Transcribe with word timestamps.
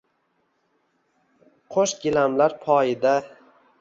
Qo’sh 1.75 1.95
gilamlar 2.07 2.57
poyida. 2.65 3.13